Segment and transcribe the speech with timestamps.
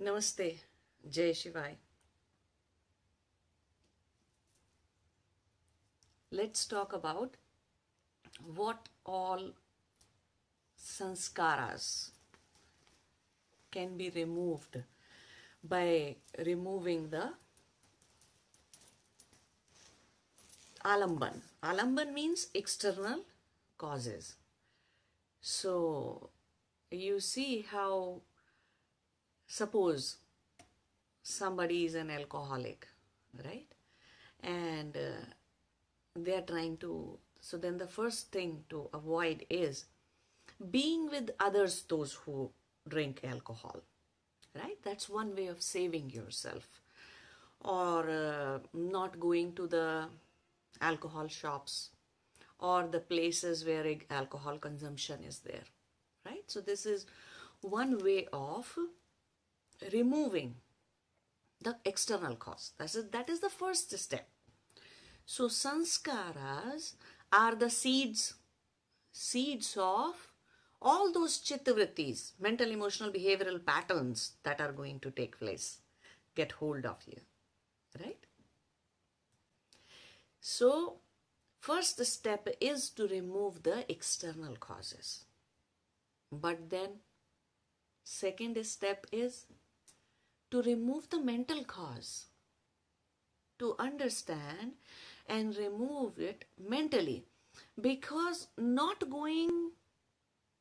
[0.00, 0.60] Namaste,
[1.34, 1.76] Shivai.
[6.30, 7.36] Let's talk about
[8.54, 9.52] what all
[10.78, 12.10] sanskaras
[13.70, 14.78] can be removed
[15.64, 17.32] by removing the
[20.84, 21.40] alamban.
[21.62, 23.24] Alamban means external
[23.76, 24.34] causes.
[25.40, 26.30] So
[26.90, 28.22] you see how
[29.48, 30.18] suppose
[31.22, 32.86] somebody is an alcoholic
[33.44, 33.66] right?
[34.42, 35.24] And uh,
[36.14, 39.86] they are trying to so then the first thing to avoid is
[40.70, 42.50] being with others those who
[42.88, 43.80] drink alcohol
[44.54, 44.78] right?
[44.82, 46.80] That's one way of saving yourself.
[47.60, 50.06] Or uh, not going to the
[50.80, 51.90] alcohol shops
[52.60, 55.64] or the places where alcohol consumption is there
[56.26, 56.44] right?
[56.46, 57.06] So this is
[57.60, 58.76] one way of
[59.92, 60.56] removing
[61.60, 62.72] the external cause.
[62.78, 64.28] That is, that is the first step.
[65.26, 66.94] So sanskaras
[67.32, 68.34] are the seeds,
[69.12, 70.14] seeds of
[70.80, 75.78] all those chittavrittis, mental, emotional, behavioral patterns that are going to take place,
[76.34, 77.20] get hold of you,
[78.00, 78.24] right?
[80.40, 81.00] So
[81.60, 85.24] first step is to remove the external causes.
[86.30, 87.00] But then
[88.04, 89.46] second step is
[90.50, 92.26] to remove the mental cause,
[93.58, 94.72] to understand
[95.26, 97.24] and remove it mentally.
[97.80, 99.72] Because not going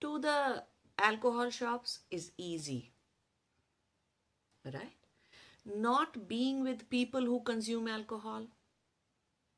[0.01, 0.63] to the
[0.97, 2.91] alcohol shops is easy,
[4.65, 4.97] right?
[5.65, 8.47] Not being with people who consume alcohol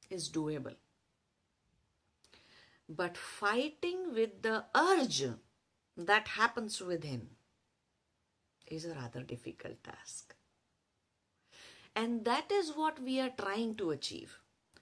[0.10, 0.76] is doable.
[2.90, 5.24] But fighting with the urge
[5.96, 7.30] that happens within
[8.72, 10.36] is a rather difficult task.
[11.96, 14.38] And that is what we are trying to achieve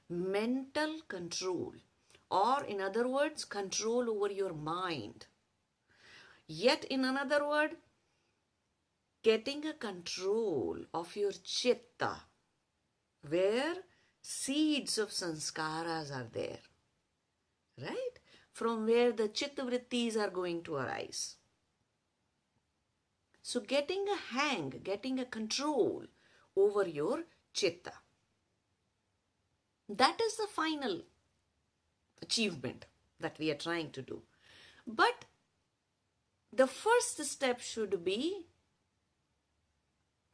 [0.09, 1.73] mental control,
[2.29, 5.25] or in other words, control over your mind.
[6.47, 7.71] Yet, in another word,
[9.23, 12.15] getting a control of your chitta,
[13.27, 13.75] where
[14.21, 16.59] seeds of sanskaras are there,
[17.81, 18.19] right?
[18.51, 21.36] From where the chitta vrittis are going to arise.
[23.49, 26.03] So getting a hang, getting a control
[26.57, 27.93] over your chitta.
[29.87, 31.03] That is the final
[32.21, 32.87] achievement
[33.21, 34.23] that we are trying to do.
[34.85, 35.23] But
[36.51, 38.47] the first step should be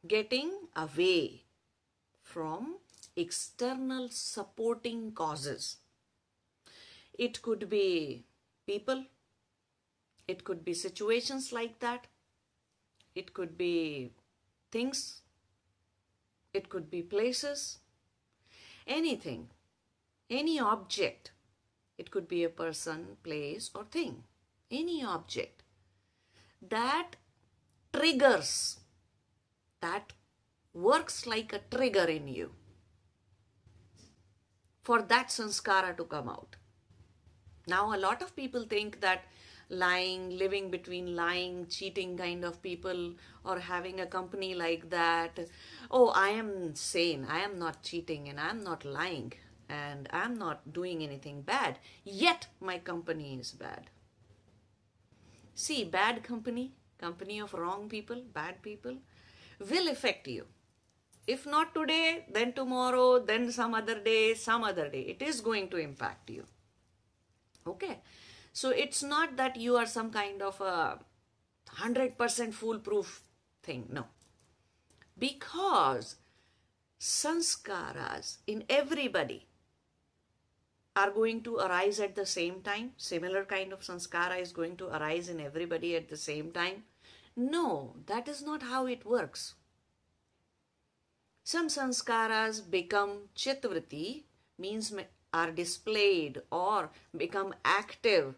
[0.08, 1.44] getting away
[2.20, 2.78] from
[3.14, 5.76] external supporting causes.
[7.16, 8.24] It could be
[8.66, 9.04] people,
[10.26, 12.08] it could be situations like that,
[13.14, 14.12] it could be
[14.70, 15.22] things,
[16.52, 17.78] it could be places,
[18.86, 19.48] anything,
[20.30, 21.32] any object.
[21.96, 24.24] It could be a person, place, or thing,
[24.70, 25.62] any object.
[26.60, 27.16] That
[27.92, 28.80] triggers,
[29.80, 30.12] that
[30.72, 32.50] works like a trigger in you.
[34.82, 36.56] For that sanskara to come out.
[37.66, 39.24] Now, a lot of people think that
[39.68, 43.14] lying, living between lying, cheating kind of people,
[43.44, 45.38] or having a company like that.
[45.90, 49.32] Oh, I am sane, I am not cheating, and I am not lying,
[49.68, 53.90] and I am not doing anything bad, yet my company is bad.
[55.54, 58.96] See, bad company, company of wrong people, bad people,
[59.60, 60.46] will affect you.
[61.26, 65.00] If not today, then tomorrow, then some other day, some other day.
[65.02, 66.44] It is going to impact you.
[67.66, 68.00] Okay.
[68.54, 71.00] So it's not that you are some kind of a
[71.76, 73.24] 100% foolproof
[73.64, 73.88] thing.
[73.90, 74.04] No.
[75.18, 76.16] Because
[77.00, 79.48] sanskaras in everybody
[80.94, 82.92] are going to arise at the same time.
[82.96, 86.84] Similar kind of sanskara is going to arise in everybody at the same time.
[87.36, 89.54] No, that is not how it works.
[91.42, 94.22] Some sanskaras become chitvritti,
[94.56, 94.94] means
[95.32, 98.36] are displayed or become active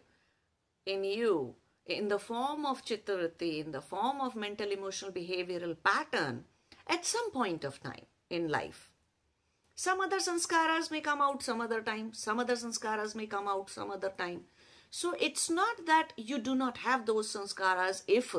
[0.87, 1.55] in you
[1.85, 6.45] in the form of chittavritti, in the form of mental, emotional, behavioral pattern
[6.87, 8.91] at some point of time in life.
[9.75, 13.69] Some other sanskaras may come out some other time, some other sanskaras may come out
[13.69, 14.41] some other time.
[14.89, 18.35] So it's not that you do not have those sanskaras if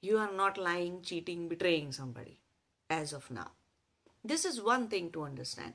[0.00, 2.40] you are not lying, cheating, betraying somebody
[2.88, 3.50] as of now.
[4.24, 5.74] This is one thing to understand.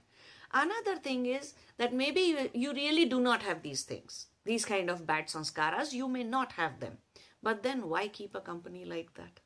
[0.54, 4.90] Another thing is that maybe you, you really do not have these things these kind
[4.90, 6.98] of bad sanskaras, you may not have them.
[7.44, 9.40] But then why keep a company like that?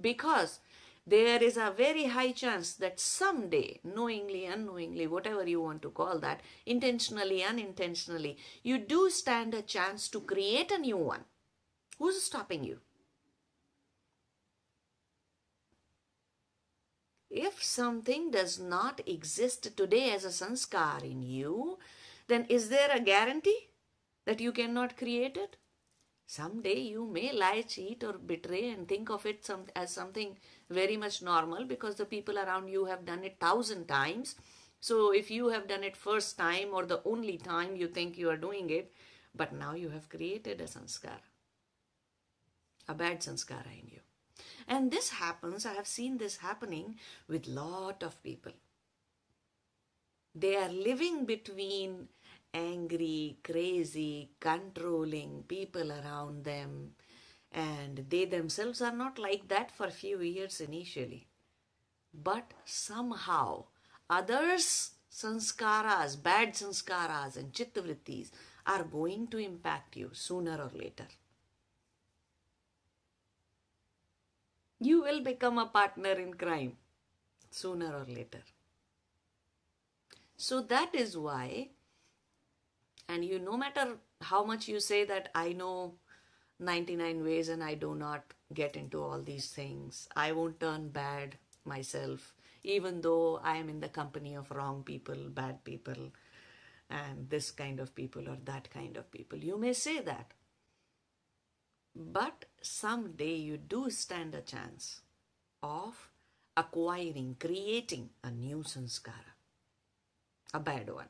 [0.00, 0.60] Because
[1.06, 6.18] there is a very high chance that someday, knowingly, unknowingly, whatever you want to call
[6.18, 11.24] that, intentionally, unintentionally, you do stand a chance to create a new one.
[11.98, 12.80] Who's stopping you?
[17.30, 21.78] If something does not exist today as a sanskar in you,
[22.28, 23.68] then is there a guarantee
[24.26, 25.56] that you cannot create it?
[26.26, 30.36] Someday you may lie, cheat, or betray and think of it some, as something
[30.68, 34.34] very much normal because the people around you have done it thousand times.
[34.80, 38.28] So if you have done it first time or the only time you think you
[38.28, 38.92] are doing it,
[39.34, 41.26] but now you have created a sanskara,
[42.88, 44.00] a bad sanskara in you.
[44.66, 46.96] And this happens, I have seen this happening
[47.28, 48.52] with lot of people.
[50.34, 52.08] They are living between
[52.52, 56.92] angry, crazy, controlling people around them.
[57.52, 61.26] And they themselves are not like that for a few years initially.
[62.12, 63.64] But somehow
[64.08, 68.30] others' sanskaras, bad sanskaras and chittavrittis
[68.66, 71.06] are going to impact you sooner or later.
[74.78, 76.76] You will become a partner in crime
[77.50, 78.42] sooner or later.
[80.36, 81.70] So that is why
[83.08, 83.86] and you no matter
[84.20, 85.94] how much you say that i know
[86.58, 91.36] 99 ways and i do not get into all these things i won't turn bad
[91.64, 96.10] myself even though i am in the company of wrong people bad people
[96.90, 99.38] and this kind of people or that kind of people.
[99.38, 100.32] You may say that.
[101.94, 105.00] But someday you do stand a chance
[105.62, 106.10] of
[106.56, 109.32] acquiring creating a new sanskara
[110.54, 111.08] a bad one.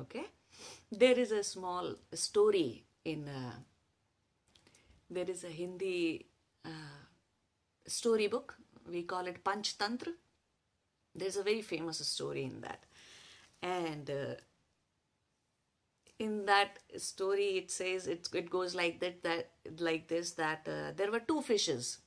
[0.00, 0.26] Okay
[0.90, 3.52] there is a small story in uh,
[5.10, 6.26] there is a Hindi
[6.64, 6.70] uh,
[7.86, 8.56] storybook.
[8.90, 10.12] We call it Panchtantra.
[11.14, 12.84] There's a very famous story in that,
[13.62, 14.34] and uh,
[16.18, 20.92] in that story it says it it goes like that that like this that uh,
[20.96, 21.98] there were two fishes,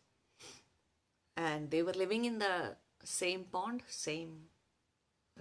[1.38, 4.48] and they were living in the same pond, same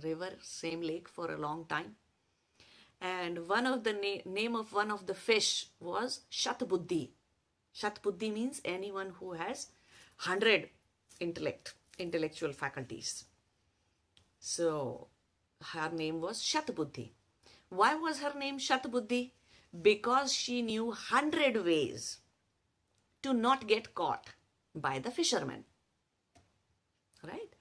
[0.02, 1.96] river, same lake for a long time
[3.00, 7.10] and one of the na- name of one of the fish was Shatbuddhi.
[7.74, 9.68] Shatbuddhi means anyone who has
[10.24, 10.68] 100
[11.20, 13.24] intellect, intellectual faculties.
[14.38, 15.08] So
[15.72, 17.10] her name was Shatbuddhi.
[17.70, 19.30] Why was her name Shatbuddhi?
[19.82, 22.18] Because she knew 100 ways
[23.22, 24.26] to not get caught
[24.74, 25.64] by the fishermen.
[27.22, 27.54] Right?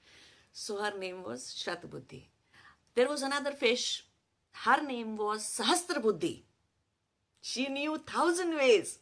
[0.52, 2.24] So her name was Shatbuddhi.
[2.96, 4.06] There was another fish
[4.52, 6.44] her name was Sahasrabuddhi.
[7.42, 9.00] She knew thousand ways,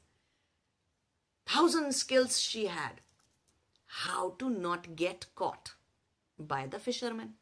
[1.45, 3.01] thousand skills she had,
[3.87, 5.73] how to not get caught
[6.37, 7.33] by the fishermen.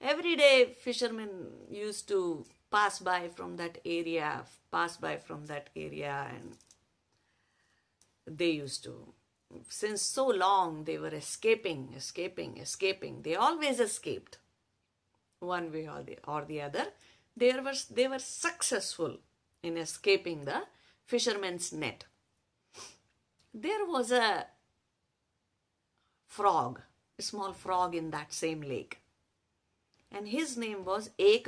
[0.00, 1.28] Every day, fishermen
[1.70, 6.56] used to pass by from that area, pass by from that area, and
[8.26, 9.12] they used to,
[9.68, 13.22] since so long, they were escaping, escaping, escaping.
[13.22, 14.38] They always escaped
[15.40, 16.86] one way or the, or the other.
[17.36, 19.18] They were, they were successful
[19.62, 20.62] in escaping the
[21.04, 22.04] fisherman's net.
[23.52, 24.46] There was a
[26.28, 26.80] frog,
[27.18, 29.00] a small frog in that same lake.
[30.12, 31.46] And his name was Ek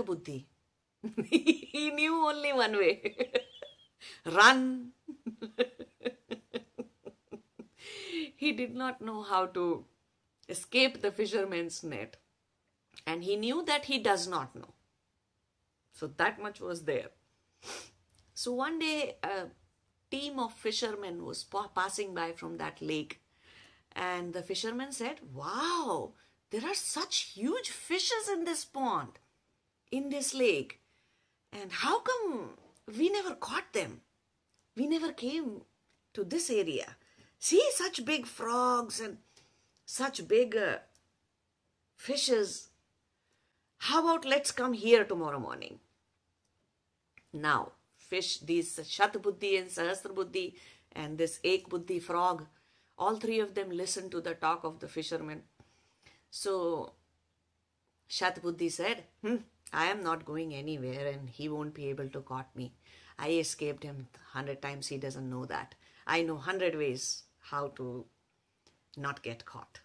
[1.24, 3.32] he knew only one way
[4.26, 4.92] run.
[8.36, 9.84] he did not know how to
[10.48, 12.16] escape the fisherman's net.
[13.06, 14.74] And he knew that he does not know.
[15.92, 17.10] So that much was there.
[18.34, 19.46] So one day, a
[20.10, 23.20] team of fishermen was passing by from that lake.
[23.94, 26.12] And the fishermen said, Wow,
[26.50, 29.18] there are such huge fishes in this pond,
[29.90, 30.80] in this lake.
[31.52, 32.50] And how come
[32.98, 34.00] we never caught them?
[34.76, 35.62] We never came
[36.14, 36.96] to this area.
[37.38, 39.18] See such big frogs and
[39.84, 40.78] such big uh,
[41.96, 42.68] fishes
[43.86, 45.80] how about let's come here tomorrow morning?
[47.32, 50.54] Now, fish, these Shatbuddhi and Sahasrabuddhi
[50.92, 52.46] and this Ek Buddhi frog,
[52.96, 55.42] all three of them listen to the talk of the fisherman.
[56.30, 56.92] So,
[58.08, 59.36] Shatbuddhi said, hmm,
[59.72, 62.72] I am not going anywhere and he won't be able to caught me.
[63.18, 65.74] I escaped him hundred times, he doesn't know that.
[66.06, 68.04] I know hundred ways how to
[68.96, 69.80] not get caught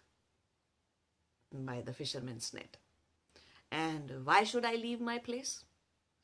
[1.52, 2.76] by the fisherman's net.
[3.70, 5.64] And why should I leave my place?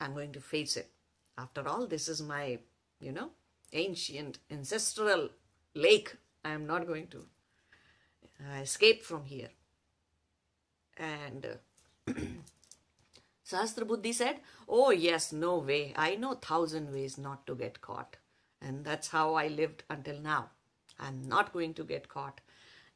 [0.00, 0.90] I'm going to face it.
[1.36, 2.58] After all, this is my,
[3.00, 3.30] you know,
[3.72, 5.28] ancient ancestral
[5.74, 6.16] lake.
[6.44, 7.26] I am not going to
[8.40, 9.50] uh, escape from here.
[10.96, 11.46] And
[12.08, 12.12] uh,
[13.46, 15.92] Sahasrabuddhi said, Oh, yes, no way.
[15.96, 18.16] I know thousand ways not to get caught.
[18.60, 20.50] And that's how I lived until now.
[20.98, 22.40] I'm not going to get caught.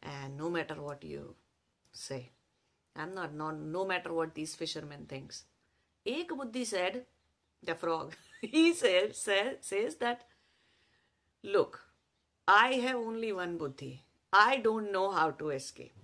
[0.03, 1.35] And no matter what you
[1.93, 2.31] say,
[2.99, 5.45] I'm not, not no matter what these fishermen thinks.
[6.07, 7.05] Ek Buddhi said,
[7.63, 10.25] the frog, he says, says, says that,
[11.43, 11.81] look,
[12.47, 14.05] I have only one buddhi.
[14.33, 15.95] I don't know how to escape.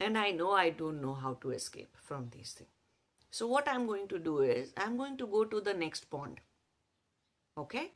[0.00, 2.70] And I know I don't know how to escape from these things.
[3.30, 6.40] So what I'm going to do is I'm going to go to the next pond.
[7.56, 7.92] Okay?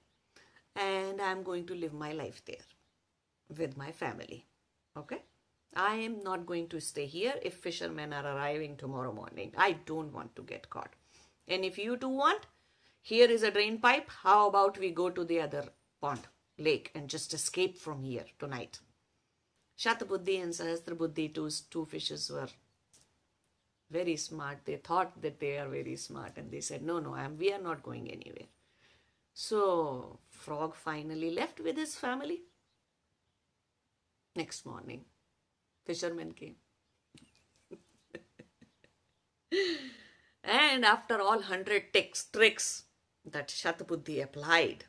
[0.76, 2.67] And I'm going to live my life there
[3.57, 4.47] with my family.
[4.97, 5.23] Okay?
[5.75, 9.52] I am not going to stay here if fishermen are arriving tomorrow morning.
[9.56, 10.94] I don't want to get caught.
[11.46, 12.46] And if you do want,
[13.00, 14.10] here is a drain pipe.
[14.22, 15.64] How about we go to the other
[16.00, 16.20] pond,
[16.58, 18.80] lake, and just escape from here tonight?
[19.78, 22.48] Shatabuddhi and Sahasrabuddhi, two, two fishes, were
[23.90, 24.58] very smart.
[24.64, 27.60] They thought that they are very smart and they said, No, no, I'm, we are
[27.60, 28.48] not going anywhere.
[29.32, 32.42] So, Frog finally left with his family.
[34.34, 35.04] Next morning,
[35.88, 36.57] fishermen came.
[40.45, 42.85] and after all hundred tricks, tricks
[43.25, 44.85] that Shatabuddhi applied,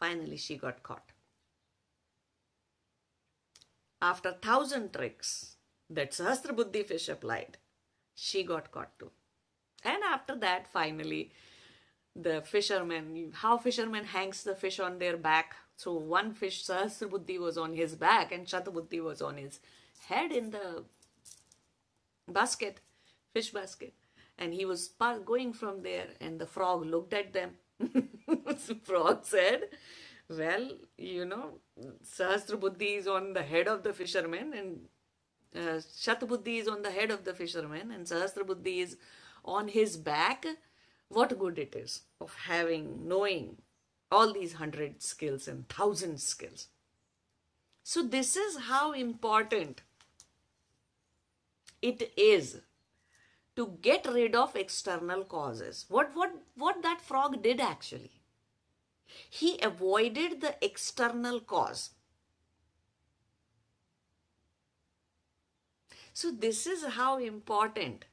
[0.00, 1.12] finally she got caught.
[4.02, 5.56] After thousand tricks
[5.88, 7.56] that Sahasrabuddhi fish applied,
[8.14, 9.10] she got caught too.
[9.82, 11.32] And after that, finally,
[12.14, 15.54] the fisherman, how fisherman hangs the fish on their back.
[15.76, 19.60] So one fish, Sahasrabuddhi was on his back and Shatabuddhi was on his
[20.06, 20.84] head in the
[22.28, 22.80] basket,
[23.32, 23.94] fish basket.
[24.38, 24.90] And he was
[25.24, 27.52] going from there and the frog looked at them.
[27.78, 29.68] the frog said,
[30.28, 31.58] well, you know,
[32.04, 34.80] Sahasrabuddhi is on the head of the fisherman and
[35.54, 38.96] uh, Shatabuddhi is on the head of the fisherman and Sahasrabuddhi is
[39.44, 40.46] on his back,
[41.08, 43.58] what good it is of having, knowing
[44.10, 46.68] all these hundred skills and thousand skills.
[47.82, 49.82] So, this is how important
[51.90, 52.60] it is
[53.56, 55.84] to get rid of external causes.
[55.88, 58.22] What, what, what that frog did actually?
[59.28, 61.90] He avoided the external cause.
[66.14, 68.04] So, this is how important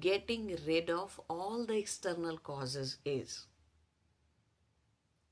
[0.00, 3.46] getting rid of all the external causes is.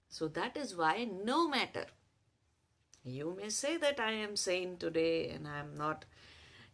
[0.09, 1.87] So, that is why no matter
[3.03, 6.05] you may say that I am sane today and I am not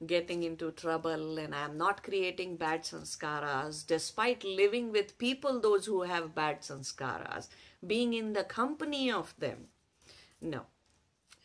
[0.07, 5.87] getting into trouble and I am not creating bad sanskaras despite living with people, those
[5.87, 7.49] who have bad sanskaras,
[7.87, 9.67] being in the company of them.
[10.41, 10.67] No,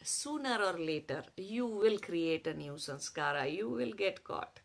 [0.03, 4.59] sooner or later you will create a new sanskara, you will get caught.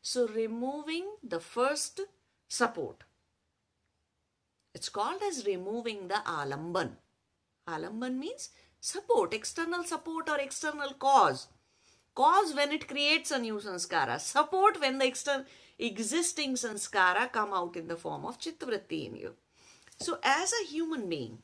[0.00, 2.00] So removing the first
[2.48, 3.04] support.
[4.74, 6.96] It's called as removing the alamban.
[7.68, 11.48] Alamban means support, external support or external cause.
[12.14, 14.20] Cause when it creates a new sanskara.
[14.20, 15.46] Support when the external
[15.78, 19.34] existing sanskara come out in the form of chittavritti in you.
[20.00, 21.38] So as a human being,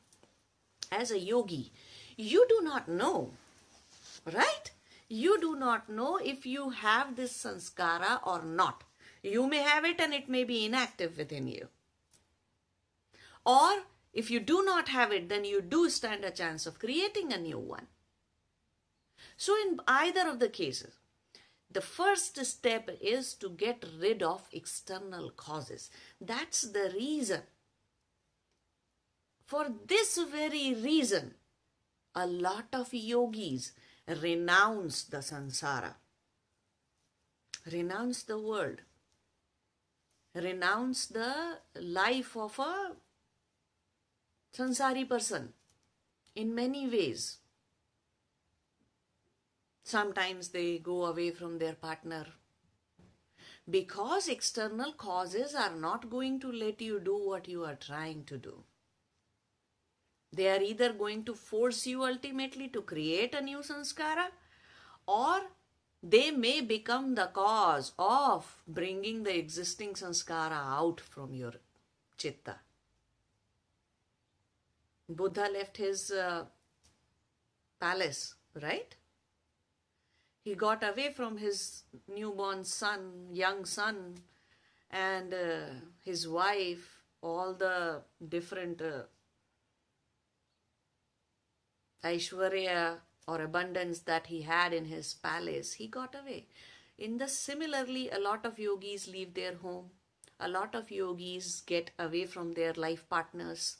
[0.91, 1.71] as a yogi,
[2.17, 3.31] you do not know
[4.25, 4.71] Right?
[5.07, 8.83] You do not know if you have this sanskara or not.
[9.23, 11.67] You may have it and it may be inactive within you.
[13.45, 17.33] Or if you do not have it, then you do stand a chance of creating
[17.33, 17.87] a new one.
[19.41, 20.99] So, in either of the cases,
[21.67, 25.89] the first step is to get rid of external causes.
[26.19, 27.41] That's the reason.
[29.47, 31.33] For this very reason,
[32.13, 33.71] a lot of yogis
[34.07, 35.95] renounce the sansara,
[37.73, 38.83] renounce the world,
[40.35, 42.91] renounce the life of a
[44.55, 45.53] sansari person
[46.35, 47.40] in many ways.
[49.91, 52.25] Sometimes they go away from their partner
[53.69, 58.37] because external causes are not going to let you do what you are trying to
[58.37, 58.53] do.
[60.31, 64.27] They are either going to force you ultimately to create a new sanskara
[65.07, 65.41] or
[66.01, 71.53] they may become the cause of bringing the existing sanskara out from your
[72.17, 72.55] chitta.
[75.09, 76.45] Buddha left his uh,
[77.81, 78.95] palace, right?
[80.43, 84.15] He got away from his newborn son, young son,
[84.89, 85.65] and uh,
[86.03, 89.03] his wife, all the different uh,
[92.03, 96.47] Aishwarya or abundance that he had in his palace, he got away.
[96.97, 99.91] In the similarly, a lot of yogis leave their home.
[100.39, 103.77] A lot of yogis get away from their life partners.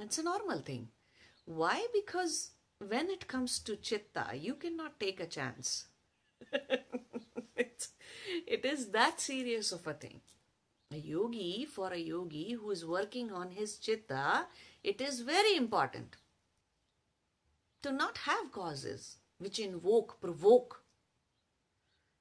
[0.00, 0.88] It's a normal thing.
[1.44, 1.88] Why?
[1.92, 5.87] Because when it comes to chitta, you cannot take a chance.
[7.56, 7.88] It's,
[8.46, 10.20] it is that serious of a thing.
[10.92, 14.46] A yogi, for a yogi who is working on his chitta,
[14.82, 16.16] it is very important
[17.82, 20.82] to not have causes which invoke, provoke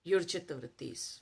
[0.04, 1.20] your chitta vrittis,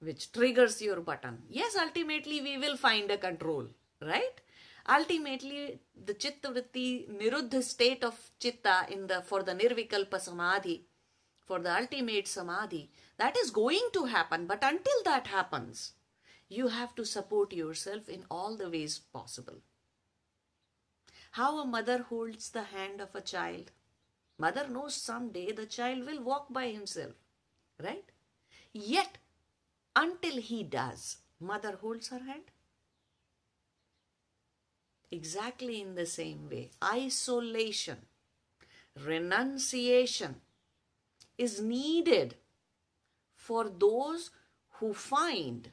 [0.00, 1.42] which triggers your button.
[1.48, 3.66] Yes, ultimately we will find a control,
[4.02, 4.40] right?
[4.88, 10.84] Ultimately, the chitta vritti, niruddha state of chitta in the for the nirvikalpa samadhi,
[11.50, 14.46] for the ultimate samadhi, that is going to happen.
[14.46, 15.94] But until that happens,
[16.48, 19.56] you have to support yourself in all the ways possible.
[21.32, 23.72] How a mother holds the hand of a child.
[24.38, 27.14] Mother knows someday the child will walk by himself,
[27.82, 28.04] right?
[28.72, 29.18] Yet,
[29.96, 32.52] until he does, mother holds her hand.
[35.10, 38.06] Exactly in the same way, isolation,
[39.04, 40.36] renunciation
[41.40, 42.34] is needed
[43.34, 44.30] for those
[44.78, 45.70] who find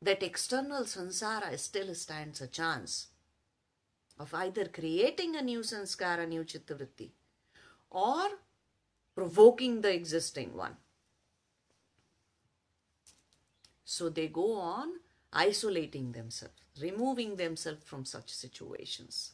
[0.00, 3.08] that external sansara still stands a chance
[4.18, 7.10] of either creating a new sanskara, new chittavritti,
[7.90, 8.28] or
[9.14, 10.76] provoking the existing one.
[13.84, 14.88] So they go on
[15.32, 19.32] isolating themselves, removing themselves from such situations.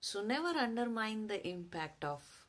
[0.00, 2.39] So never undermine the impact of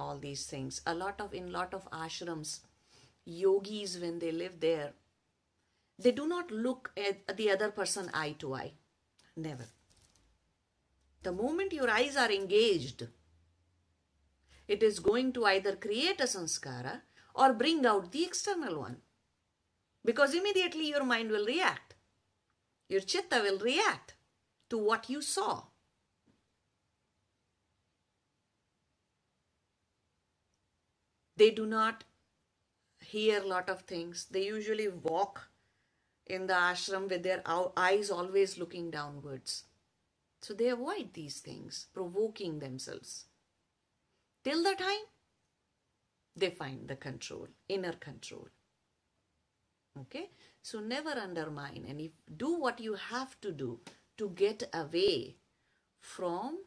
[0.00, 0.80] all these things.
[0.86, 2.60] A lot of in lot of ashrams,
[3.24, 4.92] yogis when they live there,
[5.98, 8.72] they do not look at the other person eye to eye.
[9.36, 9.66] Never.
[11.22, 13.06] The moment your eyes are engaged,
[14.66, 17.02] it is going to either create a sanskara
[17.34, 18.96] or bring out the external one.
[20.04, 21.94] Because immediately your mind will react.
[22.88, 24.14] Your chitta will react
[24.70, 25.64] to what you saw.
[31.40, 32.04] They do not
[33.00, 34.26] hear a lot of things.
[34.30, 35.48] They usually walk
[36.26, 37.42] in the ashram with their
[37.78, 39.64] eyes always looking downwards.
[40.42, 43.24] So they avoid these things, provoking themselves.
[44.44, 45.06] Till the time
[46.36, 48.48] they find the control, inner control.
[49.98, 50.28] Okay?
[50.62, 53.80] So never undermine and if, do what you have to do
[54.18, 55.36] to get away
[56.02, 56.58] from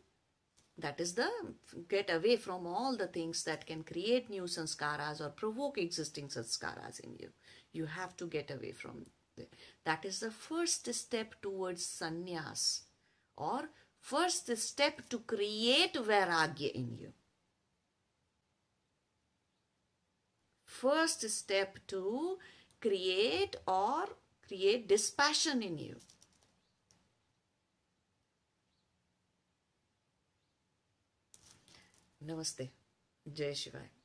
[0.78, 1.30] that is the
[1.88, 7.00] get away from all the things that can create new sanskaras or provoke existing sanskaras
[7.00, 7.30] in you.
[7.72, 9.06] You have to get away from
[9.84, 12.82] that is the first step towards sannyas
[13.36, 17.14] or first step to create vairagya in you.
[20.66, 22.38] First step to
[22.82, 24.06] create or
[24.48, 25.96] create dispassion in you.
[32.26, 32.72] Namaste.
[33.26, 34.03] Jai Shivaya.